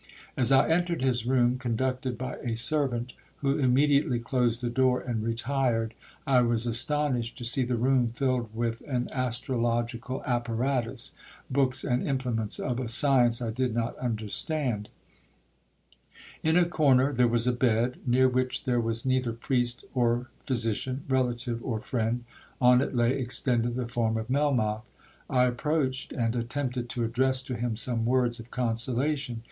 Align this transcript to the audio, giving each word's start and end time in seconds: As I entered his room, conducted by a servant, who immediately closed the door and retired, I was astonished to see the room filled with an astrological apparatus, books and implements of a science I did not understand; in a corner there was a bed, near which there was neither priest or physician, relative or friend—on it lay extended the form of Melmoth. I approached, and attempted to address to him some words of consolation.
As 0.35 0.51
I 0.51 0.67
entered 0.67 1.03
his 1.03 1.27
room, 1.27 1.59
conducted 1.59 2.17
by 2.17 2.37
a 2.37 2.55
servant, 2.55 3.13
who 3.41 3.59
immediately 3.59 4.17
closed 4.17 4.59
the 4.61 4.67
door 4.71 4.99
and 4.99 5.21
retired, 5.21 5.93
I 6.25 6.41
was 6.41 6.65
astonished 6.65 7.37
to 7.37 7.45
see 7.45 7.61
the 7.63 7.75
room 7.77 8.11
filled 8.15 8.49
with 8.55 8.81
an 8.87 9.09
astrological 9.11 10.23
apparatus, 10.25 11.11
books 11.51 11.83
and 11.83 12.01
implements 12.01 12.57
of 12.57 12.79
a 12.79 12.87
science 12.87 13.43
I 13.43 13.51
did 13.51 13.75
not 13.75 13.95
understand; 13.99 14.89
in 16.41 16.55
a 16.57 16.65
corner 16.65 17.13
there 17.13 17.27
was 17.27 17.45
a 17.45 17.51
bed, 17.53 17.97
near 18.07 18.27
which 18.27 18.63
there 18.63 18.81
was 18.81 19.05
neither 19.05 19.33
priest 19.33 19.85
or 19.93 20.31
physician, 20.39 21.03
relative 21.09 21.63
or 21.63 21.79
friend—on 21.79 22.81
it 22.81 22.95
lay 22.95 23.19
extended 23.19 23.75
the 23.75 23.87
form 23.87 24.17
of 24.17 24.31
Melmoth. 24.31 24.81
I 25.29 25.43
approached, 25.43 26.11
and 26.11 26.35
attempted 26.35 26.89
to 26.89 27.03
address 27.03 27.43
to 27.43 27.55
him 27.55 27.75
some 27.77 28.07
words 28.07 28.39
of 28.39 28.49
consolation. 28.49 29.39